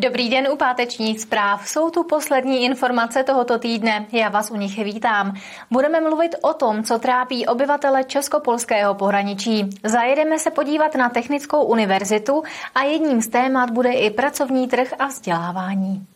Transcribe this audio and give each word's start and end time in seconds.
Dobrý 0.00 0.30
den 0.30 0.48
u 0.52 0.56
pátečních 0.56 1.20
zpráv. 1.20 1.68
Jsou 1.68 1.90
tu 1.90 2.04
poslední 2.04 2.64
informace 2.64 3.22
tohoto 3.24 3.58
týdne. 3.58 4.06
Já 4.12 4.28
vás 4.28 4.50
u 4.50 4.56
nich 4.56 4.84
vítám. 4.84 5.34
Budeme 5.70 6.00
mluvit 6.00 6.34
o 6.42 6.54
tom, 6.54 6.84
co 6.84 6.98
trápí 6.98 7.46
obyvatele 7.46 8.04
Českopolského 8.04 8.94
pohraničí. 8.94 9.70
Zajedeme 9.84 10.38
se 10.38 10.50
podívat 10.50 10.94
na 10.94 11.08
Technickou 11.08 11.64
univerzitu 11.64 12.42
a 12.74 12.82
jedním 12.82 13.22
z 13.22 13.28
témat 13.28 13.70
bude 13.70 13.92
i 13.92 14.10
pracovní 14.10 14.68
trh 14.68 14.94
a 14.98 15.06
vzdělávání. 15.06 16.06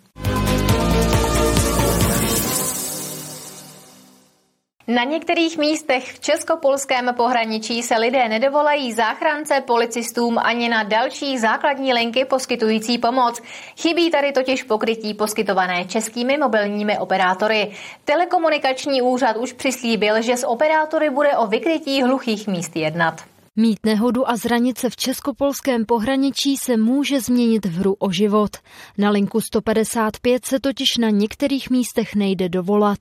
Na 4.94 5.04
některých 5.04 5.58
místech 5.58 6.12
v 6.12 6.20
českopolském 6.20 7.14
pohraničí 7.16 7.82
se 7.82 7.96
lidé 7.96 8.28
nedovolají 8.28 8.92
záchrance, 8.92 9.60
policistům 9.66 10.38
ani 10.38 10.68
na 10.68 10.82
další 10.82 11.38
základní 11.38 11.92
linky 11.92 12.24
poskytující 12.24 12.98
pomoc. 12.98 13.42
Chybí 13.80 14.10
tady 14.10 14.32
totiž 14.32 14.62
pokrytí 14.62 15.14
poskytované 15.14 15.84
českými 15.84 16.38
mobilními 16.38 16.98
operátory. 16.98 17.72
Telekomunikační 18.04 19.02
úřad 19.02 19.36
už 19.36 19.52
přislíbil, 19.52 20.22
že 20.22 20.36
s 20.36 20.46
operátory 20.46 21.10
bude 21.10 21.36
o 21.36 21.46
vykrytí 21.46 22.02
hluchých 22.02 22.48
míst 22.48 22.76
jednat. 22.76 23.31
Mít 23.56 23.78
nehodu 23.86 24.30
a 24.30 24.36
zranit 24.36 24.78
se 24.78 24.90
v 24.90 24.96
českopolském 24.96 25.84
pohraničí 25.86 26.56
se 26.56 26.76
může 26.76 27.20
změnit 27.20 27.66
v 27.66 27.78
hru 27.78 27.96
o 27.98 28.10
život. 28.10 28.50
Na 28.98 29.10
linku 29.10 29.40
155 29.40 30.46
se 30.46 30.60
totiž 30.60 30.96
na 30.98 31.10
některých 31.10 31.70
místech 31.70 32.14
nejde 32.14 32.48
dovolat. 32.48 32.98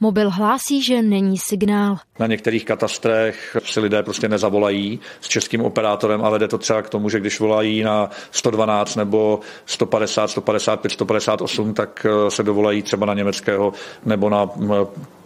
Mobil 0.00 0.30
hlásí, 0.30 0.82
že 0.82 1.02
není 1.02 1.38
signál. 1.38 1.96
Na 2.18 2.26
některých 2.26 2.64
katastrech 2.64 3.56
si 3.64 3.80
lidé 3.80 4.02
prostě 4.02 4.28
nezavolají 4.28 5.00
s 5.20 5.28
českým 5.28 5.60
operátorem, 5.62 6.24
ale 6.24 6.38
jde 6.38 6.48
to 6.48 6.58
třeba 6.58 6.82
k 6.82 6.90
tomu, 6.90 7.08
že 7.08 7.20
když 7.20 7.40
volají 7.40 7.82
na 7.82 8.10
112 8.30 8.96
nebo 8.96 9.40
150, 9.66 10.28
155, 10.28 10.90
158, 10.90 11.74
tak 11.74 12.06
eh, 12.06 12.30
se 12.30 12.42
dovolají 12.42 12.82
třeba 12.82 13.06
na 13.06 13.14
německého 13.14 13.72
nebo 14.04 14.30
na 14.30 14.48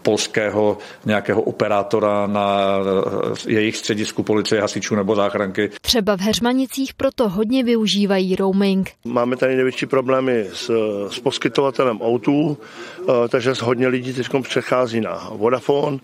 polského 0.03 0.79
nějakého 1.05 1.43
operátora 1.43 2.27
na 2.27 2.79
eh, 3.47 3.53
jejich 3.53 3.77
středisku 3.77 4.23
policie, 4.23 4.61
hasičů 4.61 4.95
nebo 4.95 5.15
záchranky. 5.15 5.71
Třeba 5.81 6.17
v 6.17 6.21
Heřmanicích 6.21 6.95
proto 6.95 7.29
hodně 7.29 7.65
využívají 7.65 8.37
roaming. 8.37 8.91
Máme 9.05 9.37
tady 9.37 9.57
největší 9.57 9.87
problémy 9.87 10.47
s, 10.53 10.71
s 11.11 11.19
poskytovatelem 11.19 12.01
autů, 12.01 12.59
eh, 13.01 13.29
takže 13.29 13.53
hodně 13.61 13.89
lidí 13.89 14.13
teď 14.13 14.29
přechází 14.43 15.01
na 15.01 15.29
Vodafone 15.33 15.99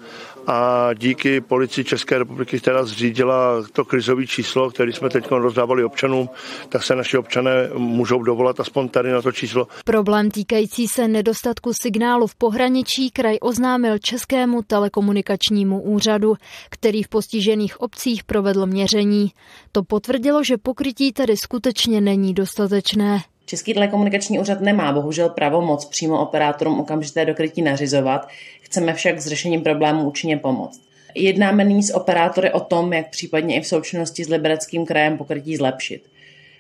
a 0.47 0.91
díky 0.95 1.41
policii 1.41 1.84
České 1.84 2.19
republiky, 2.19 2.61
která 2.61 2.84
zřídila 2.84 3.62
to 3.73 3.84
krizové 3.84 4.27
číslo, 4.27 4.70
které 4.70 4.92
jsme 4.92 5.09
teď 5.09 5.31
rozdávali 5.31 5.84
občanům, 5.84 6.28
tak 6.69 6.83
se 6.83 6.95
naši 6.95 7.19
občané 7.19 7.70
můžou 7.77 8.23
dovolat 8.23 8.61
aspoň 8.61 8.89
tady 8.89 9.12
na 9.12 9.22
to 9.22 9.33
číslo. 9.33 9.69
Problém 9.84 10.31
týkající 10.31 10.89
se 10.89 11.09
nedostatku 11.09 11.70
signálu 11.83 12.27
v 12.27 12.34
pohraničí 12.34 13.11
kraj 13.11 13.37
oznámil 13.41 13.98
Českému 13.98 14.62
telekomunikačnímu 14.62 15.83
úřadu, 15.83 16.34
který 16.70 17.03
v 17.03 17.09
postižených 17.09 17.81
obcích 17.81 18.25
provedl 18.25 18.67
měření. 18.67 19.33
To 19.72 19.83
potvrdilo, 19.83 20.45
že 20.45 20.56
pokrytí 20.56 21.12
tady 21.12 21.37
skutečně 21.37 22.00
není 22.00 22.34
dostatečné. 22.34 23.22
Český 23.47 23.75
telekomunikační 23.75 24.39
úřad 24.39 24.61
nemá 24.61 24.92
bohužel 24.92 25.28
pravomoc 25.28 25.84
přímo 25.84 26.23
operátorům 26.23 26.81
okamžité 26.81 27.25
dokrytí 27.25 27.62
nařizovat, 27.62 28.28
chceme 28.61 28.95
však 28.95 29.20
s 29.20 29.27
řešením 29.27 29.62
problému 29.62 30.05
účinně 30.05 30.37
pomoct. 30.37 30.81
Jednáme 31.15 31.65
nyní 31.65 31.82
s 31.82 31.94
operátory 31.94 32.53
o 32.53 32.60
tom, 32.60 32.93
jak 32.93 33.10
případně 33.10 33.56
i 33.56 33.60
v 33.60 33.66
součinnosti 33.66 34.25
s 34.25 34.28
Libereckým 34.28 34.87
krajem 34.87 35.19
pokrytí 35.19 35.56
zlepšit. 35.56 36.03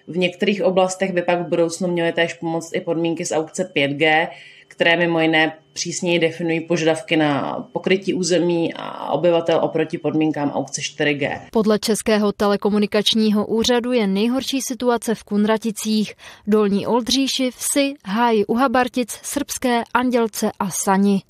V 0.06 0.16
některých 0.16 0.62
oblastech 0.62 1.12
by 1.12 1.22
pak 1.22 1.40
v 1.40 1.48
budoucnu 1.48 1.88
měly 1.88 2.12
též 2.12 2.34
pomoct 2.34 2.74
i 2.74 2.80
podmínky 2.80 3.24
z 3.24 3.32
aukce 3.32 3.70
5G, 3.76 4.28
které 4.74 4.96
mimo 4.96 5.20
jiné 5.20 5.52
přísněji 5.72 6.18
definují 6.18 6.60
požadavky 6.60 7.16
na 7.16 7.60
pokrytí 7.72 8.14
území 8.14 8.74
a 8.74 9.12
obyvatel 9.12 9.60
oproti 9.62 9.98
podmínkám 9.98 10.50
aukce 10.50 10.80
4G. 10.80 11.40
Podle 11.50 11.78
Českého 11.78 12.32
telekomunikačního 12.32 13.46
úřadu 13.46 13.92
je 13.92 14.06
nejhorší 14.06 14.62
situace 14.62 15.14
v 15.14 15.24
Kunraticích, 15.24 16.14
Dolní 16.46 16.86
Oldříši, 16.86 17.50
Vsi, 17.50 17.94
Háji 18.06 18.46
Uhabartic, 18.46 19.18
Srbské, 19.22 19.82
Andělce 19.94 20.50
a 20.58 20.70
Sani. 20.70 21.22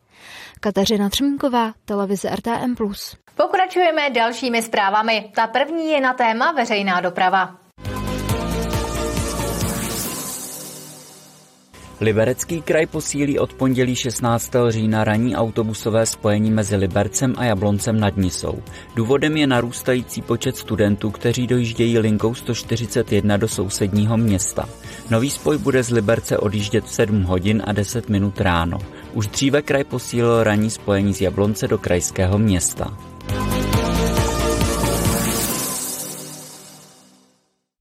Kateřina 0.60 1.08
Třmínková, 1.08 1.72
televize 1.84 2.30
RTM+. 2.30 2.74
Pokračujeme 3.36 4.10
dalšími 4.10 4.62
zprávami. 4.62 5.30
Ta 5.34 5.46
první 5.46 5.90
je 5.90 6.00
na 6.00 6.12
téma 6.14 6.52
veřejná 6.52 7.00
doprava. 7.00 7.63
Liberecký 12.00 12.62
kraj 12.62 12.86
posílí 12.86 13.38
od 13.38 13.54
pondělí 13.54 13.96
16. 13.96 14.52
října 14.68 15.04
ranní 15.04 15.36
autobusové 15.36 16.06
spojení 16.06 16.50
mezi 16.50 16.76
Libercem 16.76 17.34
a 17.36 17.44
Jabloncem 17.44 18.00
nad 18.00 18.16
Nisou. 18.16 18.62
Důvodem 18.96 19.36
je 19.36 19.46
narůstající 19.46 20.22
počet 20.22 20.56
studentů, 20.56 21.10
kteří 21.10 21.46
dojíždějí 21.46 21.98
linkou 21.98 22.34
141 22.34 23.36
do 23.36 23.48
sousedního 23.48 24.16
města. 24.16 24.68
Nový 25.10 25.30
spoj 25.30 25.58
bude 25.58 25.82
z 25.82 25.90
Liberce 25.90 26.38
odjíždět 26.38 26.84
v 26.84 26.92
7 26.92 27.22
hodin 27.22 27.62
a 27.66 27.72
10 27.72 28.08
minut 28.08 28.40
ráno. 28.40 28.78
Už 29.12 29.26
dříve 29.26 29.62
kraj 29.62 29.84
posílil 29.84 30.44
ranní 30.44 30.70
spojení 30.70 31.14
z 31.14 31.20
Jablonce 31.20 31.68
do 31.68 31.78
krajského 31.78 32.38
města. 32.38 32.98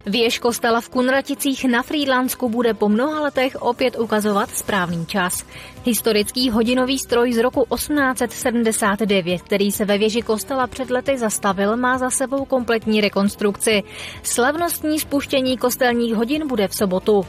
Věž 0.06 0.40
kostela 0.40 0.82
v 0.82 0.90
Kunraticích 0.90 1.66
na 1.66 1.84
Frýdlansku 1.84 2.50
bude 2.50 2.74
po 2.74 2.90
mnoha 2.90 3.22
letech 3.22 3.56
opět 3.62 4.00
ukazovat 4.00 4.50
správný 4.50 5.06
čas. 5.06 5.46
Historický 5.86 6.50
hodinový 6.50 7.00
stroj 7.00 7.34
z 7.34 7.38
roku 7.38 7.66
1879, 7.76 9.42
který 9.42 9.72
se 9.72 9.86
ve 9.86 9.98
věži 9.98 10.22
kostela 10.22 10.68
před 10.68 10.90
lety 10.90 11.18
zastavil, 11.18 11.78
má 11.78 11.98
za 11.98 12.10
sebou 12.10 12.46
kompletní 12.46 13.02
rekonstrukci. 13.02 13.84
Slavnostní 14.24 15.00
spuštění 15.00 15.58
kostelních 15.58 16.16
hodin 16.16 16.48
bude 16.48 16.68
v 16.68 16.76
sobotu. 16.76 17.26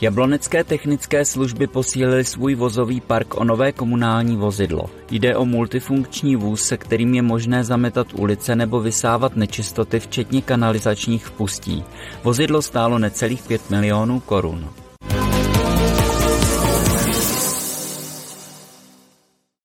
Jablonecké 0.00 0.64
technické 0.64 1.24
služby 1.24 1.66
posílily 1.66 2.24
svůj 2.24 2.54
vozový 2.54 3.00
park 3.00 3.34
o 3.34 3.44
nové 3.44 3.72
komunální 3.72 4.36
vozidlo. 4.36 4.90
Jde 5.10 5.36
o 5.36 5.44
multifunkční 5.44 6.36
vůz, 6.36 6.62
se 6.62 6.76
kterým 6.76 7.14
je 7.14 7.22
možné 7.22 7.64
zametat 7.64 8.06
ulice 8.14 8.56
nebo 8.56 8.80
vysávat 8.80 9.36
nečistoty, 9.36 10.00
včetně 10.00 10.42
kanalizačních 10.42 11.26
vpustí. 11.26 11.84
Vozidlo 12.24 12.62
stálo 12.62 12.98
necelých 12.98 13.42
5 13.42 13.70
milionů 13.70 14.20
korun. 14.20 14.70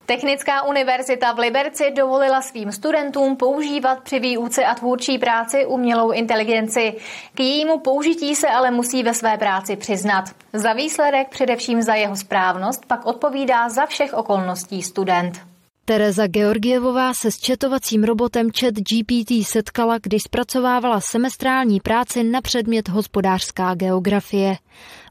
Technická 0.06 0.64
univerzita 0.64 1.34
v 1.34 1.40
Liberci 1.40 1.92
dovolila 1.92 2.42
svým 2.42 2.72
studentům 2.72 3.36
používat 3.36 4.04
při 4.04 4.20
výuce 4.20 4.66
a 4.66 4.76
tvůrčí 4.76 5.18
práci 5.18 5.66
umělou 5.66 6.12
inteligenci. 6.12 6.96
K 7.34 7.40
jejímu 7.40 7.80
použití 7.80 8.36
se 8.36 8.48
ale 8.48 8.72
musí 8.72 9.04
ve 9.04 9.14
své 9.14 9.38
práci 9.38 9.76
přiznat. 9.76 10.26
Za 10.54 10.74
výsledek, 10.74 11.30
především 11.30 11.82
za 11.82 11.96
jeho 11.96 12.16
správnost, 12.16 12.86
pak 12.86 13.06
odpovídá 13.06 13.70
za 13.70 13.86
všech 13.86 14.14
okolností 14.14 14.82
student. 14.84 15.42
Tereza 15.88 16.28
Georgievová 16.28 17.14
se 17.14 17.32
s 17.32 17.38
četovacím 17.38 18.04
robotem 18.04 18.50
Chat 18.60 18.74
GPT 18.74 19.48
setkala, 19.48 19.98
když 20.02 20.24
zpracovávala 20.24 21.02
semestrální 21.02 21.80
práci 21.80 22.24
na 22.24 22.42
předmět 22.42 22.90
hospodářská 22.90 23.76
geografie. 23.76 24.56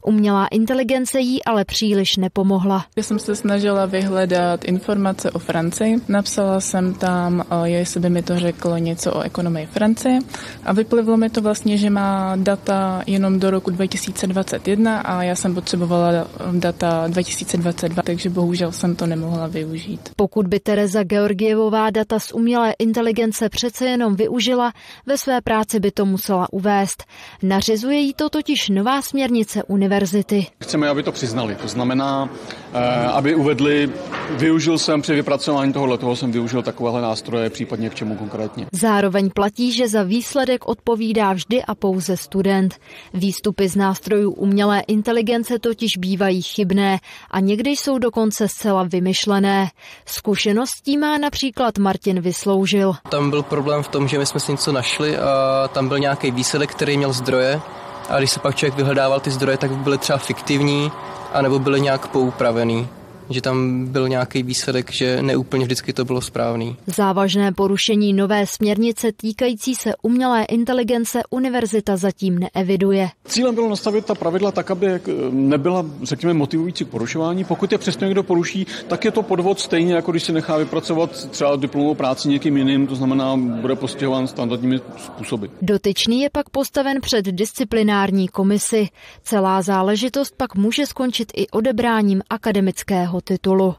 Umělá 0.05 0.47
inteligence 0.47 1.19
jí 1.19 1.43
ale 1.43 1.65
příliš 1.65 2.17
nepomohla. 2.17 2.85
Já 2.95 3.03
jsem 3.03 3.19
se 3.19 3.35
snažila 3.35 3.85
vyhledat 3.85 4.65
informace 4.65 5.31
o 5.31 5.39
Francii. 5.39 5.97
Napsala 6.07 6.59
jsem 6.59 6.93
tam, 6.93 7.41
eh, 7.41 7.69
jestli 7.69 7.99
by 7.99 8.09
mi 8.09 8.21
to 8.21 8.39
řeklo 8.39 8.77
něco 8.77 9.13
o 9.13 9.21
ekonomii 9.21 9.65
Francie 9.65 10.19
a 10.63 10.73
vyplivlo 10.73 11.17
mi 11.17 11.29
to 11.29 11.41
vlastně, 11.41 11.77
že 11.77 11.89
má 11.89 12.35
data 12.35 13.03
jenom 13.07 13.39
do 13.39 13.51
roku 13.51 13.71
2021 13.71 14.99
a 14.99 15.23
já 15.23 15.35
jsem 15.35 15.55
potřebovala 15.55 16.11
eh, 16.11 16.25
data 16.59 17.07
2022, 17.07 18.03
takže 18.03 18.29
bohužel 18.29 18.71
jsem 18.71 18.95
to 18.95 19.07
nemohla 19.07 19.47
využít. 19.47 20.09
Pokud 20.15 20.47
by 20.47 20.59
Tereza 20.59 21.03
Georgievová 21.03 21.89
data 21.89 22.19
z 22.19 22.31
umělé 22.31 22.73
inteligence 22.79 23.49
přece 23.49 23.85
jenom 23.85 24.15
využila, 24.15 24.73
ve 25.05 25.17
své 25.17 25.41
práci 25.41 25.79
by 25.79 25.91
to 25.91 26.05
musela 26.05 26.53
uvést. 26.53 27.03
Nařizuje 27.43 27.97
jí 27.97 28.13
to 28.13 28.29
totiž 28.29 28.69
nová 28.69 29.01
směrnice 29.01 29.63
univerzity 29.63 29.94
univerzity. 29.95 30.47
Chceme, 30.59 30.89
aby 30.89 31.03
to 31.03 31.11
přiznali. 31.11 31.55
To 31.55 31.67
znamená, 31.67 32.29
eh, 32.73 33.05
aby 33.07 33.35
uvedli, 33.35 33.89
využil 34.29 34.77
jsem 34.77 35.01
při 35.01 35.15
vypracování 35.15 35.73
tohohle, 35.73 35.97
toho 35.97 36.15
jsem 36.15 36.31
využil 36.31 36.61
takovéhle 36.61 37.01
nástroje, 37.01 37.49
případně 37.49 37.89
k 37.89 37.95
čemu 37.95 38.15
konkrétně. 38.15 38.65
Zároveň 38.71 39.29
platí, 39.29 39.71
že 39.71 39.87
za 39.87 40.03
výsledek 40.03 40.67
odpovídá 40.67 41.33
vždy 41.33 41.63
a 41.63 41.75
pouze 41.75 42.17
student. 42.17 42.75
Výstupy 43.13 43.69
z 43.69 43.75
nástrojů 43.75 44.31
umělé 44.31 44.79
inteligence 44.87 45.59
totiž 45.59 45.97
bývají 45.97 46.41
chybné 46.41 46.99
a 47.31 47.39
někdy 47.39 47.69
jsou 47.69 47.97
dokonce 47.97 48.47
zcela 48.47 48.83
vymyšlené. 48.83 49.69
Zkušeností 50.05 50.97
má 50.97 51.17
například 51.17 51.77
Martin 51.77 52.21
Vysloužil. 52.21 52.93
Tam 53.09 53.29
byl 53.29 53.43
problém 53.43 53.83
v 53.83 53.87
tom, 53.87 54.07
že 54.07 54.19
my 54.19 54.25
jsme 54.25 54.39
si 54.39 54.51
něco 54.51 54.71
našli 54.71 55.17
a 55.17 55.67
tam 55.67 55.87
byl 55.87 55.99
nějaký 55.99 56.31
výsledek, 56.31 56.71
který 56.71 56.97
měl 56.97 57.13
zdroje 57.13 57.61
a 58.09 58.17
když 58.17 58.31
se 58.31 58.39
pak 58.39 58.55
člověk 58.55 58.75
vyhledával 58.75 59.19
ty 59.19 59.31
zdroje, 59.31 59.57
tak 59.57 59.71
byly 59.71 59.97
třeba 59.97 60.17
fiktivní, 60.17 60.91
anebo 61.33 61.59
byly 61.59 61.81
nějak 61.81 62.07
poupravený 62.07 62.89
že 63.29 63.41
tam 63.41 63.85
byl 63.85 64.09
nějaký 64.09 64.43
výsledek, 64.43 64.91
že 64.91 65.21
neúplně 65.21 65.65
vždycky 65.65 65.93
to 65.93 66.05
bylo 66.05 66.21
správný. 66.21 66.75
Závažné 66.87 67.51
porušení 67.51 68.13
nové 68.13 68.47
směrnice 68.47 69.11
týkající 69.11 69.75
se 69.75 69.93
umělé 70.01 70.43
inteligence 70.43 71.21
univerzita 71.29 71.97
zatím 71.97 72.39
neeviduje. 72.39 73.09
Cílem 73.25 73.55
bylo 73.55 73.69
nastavit 73.69 74.05
ta 74.05 74.15
pravidla 74.15 74.51
tak, 74.51 74.71
aby 74.71 74.87
nebyla, 75.31 75.85
řekněme, 76.03 76.33
motivující 76.33 76.85
k 76.85 76.87
porušování. 76.87 77.43
Pokud 77.43 77.71
je 77.71 77.77
přesto 77.77 78.05
někdo 78.05 78.23
poruší, 78.23 78.67
tak 78.87 79.05
je 79.05 79.11
to 79.11 79.23
podvod 79.23 79.59
stejně, 79.59 79.93
jako 79.93 80.11
když 80.11 80.23
se 80.23 80.31
nechá 80.31 80.57
vypracovat 80.57 81.29
třeba 81.29 81.55
diplomovou 81.55 81.95
práci 81.95 82.29
někým 82.29 82.57
jiným, 82.57 82.87
to 82.87 82.95
znamená, 82.95 83.37
bude 83.37 83.75
postihován 83.75 84.27
standardními 84.27 84.79
způsoby. 84.97 85.45
Dotyčný 85.61 86.21
je 86.21 86.29
pak 86.29 86.49
postaven 86.49 87.01
před 87.01 87.25
disciplinární 87.25 88.27
komisi. 88.27 88.87
Celá 89.23 89.61
záležitost 89.61 90.33
pak 90.37 90.55
může 90.55 90.85
skončit 90.85 91.31
i 91.35 91.47
odebráním 91.47 92.21
akademického 92.29 93.14
druhého 93.15 93.21
titulu. 93.21 93.75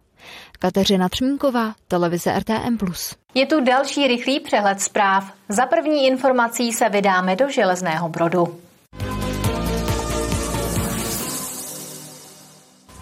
Kateřina 0.59 1.09
Třmínková, 1.09 1.75
televize 1.89 2.39
RTM+. 2.39 2.79
Je 3.35 3.47
tu 3.47 3.65
další 3.65 4.07
rychlý 4.07 4.41
přehled 4.41 4.81
zpráv. 4.81 5.33
Za 5.49 5.67
první 5.67 6.07
informací 6.07 6.73
se 6.73 6.89
vydáme 6.89 7.37
do 7.37 7.49
Železného 7.49 8.09
Brodu. 8.09 8.61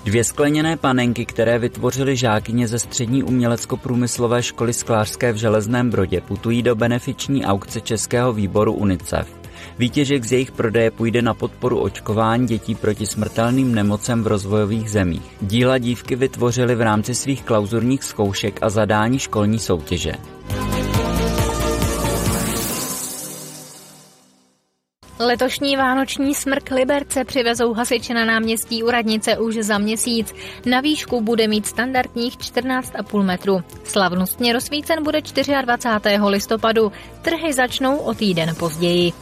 Dvě 0.05 0.25
skleněné 0.25 0.77
panenky, 0.77 1.27
které 1.27 1.59
vytvořily 1.59 2.17
žákyně 2.17 2.69
ze 2.69 2.79
střední 2.79 3.23
umělecko-průmyslové 3.23 4.43
školy 4.43 4.73
sklářské 4.73 5.33
v 5.33 5.37
Železném 5.37 5.91
Brodě, 5.91 6.21
putují 6.21 6.63
do 6.63 6.75
benefiční 6.75 7.45
aukce 7.45 7.81
Českého 7.81 8.33
výboru 8.33 8.73
UNICEF. 8.73 9.44
Výtěžek 9.79 10.25
z 10.25 10.33
jejich 10.33 10.53
prodeje 10.53 10.91
půjde 10.91 11.23
na 11.23 11.35
podporu 11.35 11.79
očkování 11.79 12.47
dětí 12.47 12.75
proti 12.75 13.07
smrtelným 13.07 13.75
nemocem 13.75 14.23
v 14.23 14.27
rozvojových 14.27 14.91
zemích. 14.91 15.23
Díla 15.41 15.79
dívky 15.79 16.17
vytvořily 16.17 16.75
v 16.75 16.81
rámci 16.81 17.15
svých 17.15 17.43
klauzurních 17.43 18.05
zkoušek 18.05 18.59
a 18.63 18.71
zadání 18.71 19.19
školní 19.19 19.59
soutěže. 19.59 20.13
Letošní 25.19 25.77
vánoční 25.77 26.35
smrk 26.35 26.71
Liberce 26.71 27.25
přivezou 27.25 27.73
hasiči 27.73 28.15
na 28.15 28.25
náměstí 28.25 28.83
u 28.83 28.91
radnice 28.91 29.39
už 29.39 29.55
za 29.55 29.79
měsíc. 29.79 30.35
Na 30.67 30.81
výšku 30.81 31.21
bude 31.21 31.49
mít 31.49 31.67
standardních 31.67 32.37
14,5 32.37 33.23
metru. 33.23 33.61
Slavnostně 33.85 34.53
rozsvícen 34.53 35.03
bude 35.03 35.21
24. 35.63 36.17
listopadu. 36.25 36.93
Trhy 37.23 37.53
začnou 37.53 37.97
o 37.97 38.15
týden 38.15 38.55
později. 38.59 39.13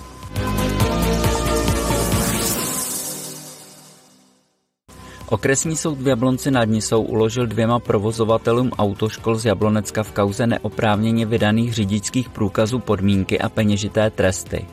Okresní 5.32 5.76
soud 5.76 6.00
v 6.00 6.08
Jablonci 6.08 6.50
nad 6.50 6.64
Nisou 6.64 7.02
uložil 7.02 7.46
dvěma 7.46 7.78
provozovatelům 7.78 8.70
autoškol 8.78 9.36
z 9.36 9.44
Jablonecka 9.44 10.02
v 10.02 10.12
kauze 10.12 10.46
neoprávněně 10.46 11.26
vydaných 11.26 11.74
řidičských 11.74 12.28
průkazů 12.28 12.78
podmínky 12.78 13.40
a 13.40 13.48
peněžité 13.48 14.10
tresty. 14.10 14.66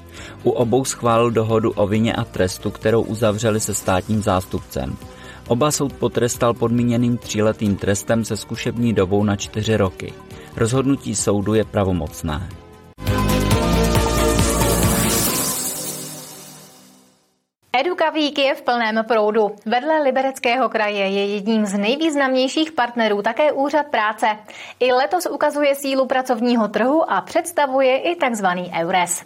U 0.43 0.49
obou 0.49 0.85
schválil 0.85 1.31
dohodu 1.31 1.71
o 1.71 1.87
vině 1.87 2.13
a 2.13 2.23
trestu, 2.23 2.71
kterou 2.71 3.01
uzavřeli 3.01 3.59
se 3.59 3.73
státním 3.73 4.21
zástupcem. 4.21 4.97
Oba 5.47 5.71
soud 5.71 5.93
potrestal 5.93 6.53
podmíněným 6.53 7.17
tříletým 7.17 7.75
trestem 7.75 8.25
se 8.25 8.37
zkušební 8.37 8.93
dobou 8.93 9.23
na 9.23 9.35
čtyři 9.35 9.77
roky. 9.77 10.13
Rozhodnutí 10.55 11.15
soudu 11.15 11.53
je 11.53 11.63
pravomocné. 11.63 12.49
Edukavík 17.79 18.39
je 18.39 18.55
v 18.55 18.61
plném 18.61 19.05
proudu. 19.07 19.55
Vedle 19.65 20.03
Libereckého 20.03 20.69
kraje 20.69 21.07
je 21.09 21.25
jedním 21.25 21.65
z 21.65 21.77
nejvýznamnějších 21.77 22.71
partnerů 22.71 23.21
také 23.21 23.51
úřad 23.51 23.85
práce. 23.85 24.27
I 24.79 24.91
letos 24.91 25.25
ukazuje 25.31 25.75
sílu 25.75 26.05
pracovního 26.05 26.67
trhu 26.67 27.11
a 27.11 27.21
představuje 27.21 27.97
i 27.97 28.15
tzv. 28.15 28.45
EURES. 28.79 29.23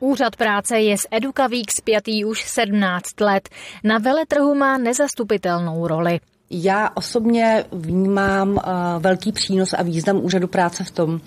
Úřad 0.00 0.36
práce 0.36 0.80
je 0.80 0.98
s 0.98 1.08
Edukavík 1.10 1.72
spjatý 1.72 2.24
už 2.24 2.44
17 2.44 3.20
let. 3.20 3.48
Na 3.84 3.98
veletrhu 3.98 4.54
má 4.54 4.78
nezastupitelnou 4.78 5.86
roli. 5.86 6.20
Já 6.50 6.90
osobně 6.94 7.64
vnímám 7.72 8.50
uh, 8.50 8.62
velký 8.98 9.32
přínos 9.32 9.72
a 9.72 9.82
význam 9.82 10.24
úřadu 10.24 10.48
práce 10.48 10.84
v 10.84 10.90
tom, 10.90 11.10
uh, 11.14 11.20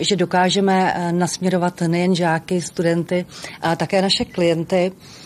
že 0.00 0.16
dokážeme 0.16 0.94
uh, 0.94 1.12
nasměrovat 1.12 1.80
nejen 1.80 2.14
žáky, 2.14 2.62
studenty, 2.62 3.26
ale 3.62 3.76
také 3.76 4.02
naše 4.02 4.24
klienty 4.24 4.92
Eh, 4.92 5.23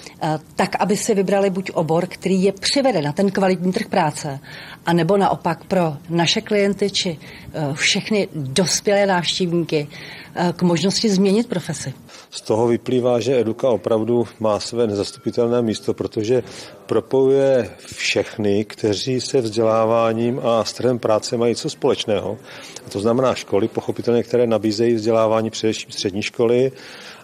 tak, 0.56 0.76
aby 0.78 0.96
si 0.96 1.14
vybrali 1.14 1.50
buď 1.50 1.70
obor, 1.70 2.06
který 2.06 2.42
je 2.42 2.52
přivede 2.52 3.02
na 3.02 3.12
ten 3.12 3.30
kvalitní 3.30 3.72
trh 3.72 3.86
práce, 3.86 4.40
anebo 4.86 5.16
naopak 5.16 5.64
pro 5.64 5.96
naše 6.10 6.40
klienty 6.40 6.90
či 6.90 7.18
eh, 7.18 7.74
všechny 7.74 8.28
dospělé 8.34 9.06
návštěvníky 9.06 9.88
eh, 10.34 10.52
k 10.56 10.62
možnosti 10.62 11.10
změnit 11.10 11.48
profesi. 11.48 11.94
Z 12.30 12.40
toho 12.40 12.66
vyplývá, 12.66 13.20
že 13.20 13.40
Eduka 13.40 13.68
opravdu 13.68 14.26
má 14.40 14.60
své 14.60 14.86
nezastupitelné 14.86 15.62
místo, 15.62 15.94
protože 15.94 16.42
propojuje 16.86 17.70
všechny, 17.94 18.64
kteří 18.64 19.20
se 19.20 19.40
vzděláváním 19.40 20.40
a 20.44 20.64
s 20.64 20.72
trhem 20.72 20.98
práce 20.98 21.36
mají 21.36 21.54
co 21.54 21.70
společného. 21.70 22.38
A 22.86 22.90
to 22.90 23.00
znamená 23.00 23.34
školy, 23.34 23.68
pochopitelně, 23.68 24.22
které 24.22 24.46
nabízejí 24.46 24.94
vzdělávání 24.94 25.50
především 25.50 25.90
střední 25.90 26.22
školy, 26.22 26.72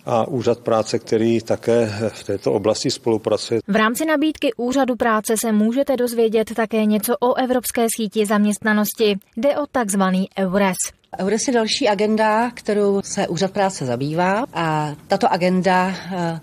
a 0.07 0.29
úřad 0.29 0.59
práce, 0.61 0.99
který 0.99 1.41
také 1.41 1.93
v 2.09 2.25
této 2.25 2.53
oblasti 2.53 2.91
spolupracuje. 2.91 3.61
V 3.69 3.77
rámci 3.77 4.05
nabídky 4.05 4.51
úřadu 4.57 4.97
práce 4.97 5.35
se 5.37 5.53
můžete 5.53 5.97
dozvědět 5.97 6.55
také 6.55 6.85
něco 6.85 7.17
o 7.21 7.35
Evropské 7.35 7.87
síti 7.97 8.27
zaměstnanosti. 8.27 9.19
Jde 9.37 9.57
o 9.59 9.67
takzvaný 9.73 10.29
EURES. 10.39 10.77
EURES 11.19 11.49
je 11.49 11.55
další 11.55 11.89
agenda, 11.89 12.51
kterou 12.55 13.03
se 13.05 13.29
úřad 13.29 13.51
práce 13.51 13.87
zabývá 13.87 14.45
a 14.55 14.95
tato 15.09 15.33
agenda 15.33 15.95
eh, 16.13 16.41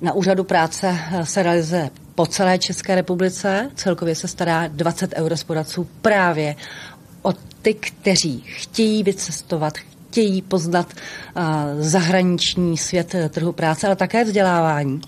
na 0.00 0.12
úřadu 0.12 0.44
práce 0.44 0.98
eh, 1.12 1.26
se 1.26 1.42
realizuje 1.42 1.90
po 2.14 2.26
celé 2.26 2.58
České 2.58 2.94
republice. 2.94 3.70
Celkově 3.74 4.14
se 4.14 4.28
stará 4.28 4.66
20 4.68 5.12
eurospodadců 5.16 5.88
právě 6.02 6.56
o 7.22 7.32
ty, 7.62 7.74
kteří 7.74 8.44
chtějí 8.46 9.02
vycestovat, 9.02 9.74
chtějí 9.78 10.42
poznat 10.42 10.94
zahraniční 11.78 12.78
svět 12.78 13.14
eh, 13.14 13.28
trhu 13.28 13.52
práce, 13.52 13.86
ale 13.86 13.96
také 13.96 14.24
vzdělávání. 14.24 15.00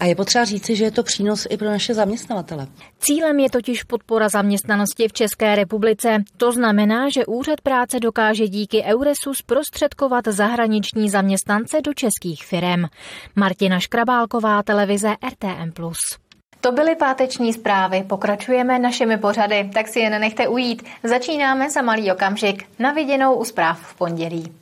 A 0.00 0.04
je 0.04 0.14
potřeba 0.14 0.44
říci, 0.44 0.76
že 0.76 0.84
je 0.84 0.90
to 0.90 1.02
přínos 1.02 1.46
i 1.50 1.56
pro 1.56 1.70
naše 1.70 1.94
zaměstnavatele. 1.94 2.66
Cílem 2.98 3.38
je 3.38 3.50
totiž 3.50 3.82
podpora 3.82 4.28
zaměstnanosti 4.28 5.08
v 5.08 5.12
České 5.12 5.54
republice. 5.54 6.18
To 6.36 6.52
znamená, 6.52 7.08
že 7.08 7.26
úřad 7.26 7.60
práce 7.60 8.00
dokáže 8.00 8.48
díky 8.48 8.82
Euresu 8.82 9.34
zprostředkovat 9.34 10.24
zahraniční 10.28 11.10
zaměstnance 11.10 11.80
do 11.80 11.94
českých 11.94 12.44
firm. 12.44 12.84
Martina 13.36 13.80
Škrabálková, 13.80 14.62
televize 14.62 15.14
RTM+. 15.32 15.72
To 16.60 16.72
byly 16.72 16.96
páteční 16.96 17.52
zprávy, 17.52 18.04
pokračujeme 18.08 18.78
našimi 18.78 19.18
pořady, 19.18 19.70
tak 19.74 19.88
si 19.88 20.00
je 20.00 20.10
nenechte 20.10 20.48
ujít. 20.48 20.82
Začínáme 21.02 21.70
za 21.70 21.82
malý 21.82 22.12
okamžik. 22.12 22.64
Na 22.78 22.92
viděnou 22.92 23.34
u 23.34 23.44
zpráv 23.44 23.80
v 23.80 23.94
pondělí. 23.94 24.52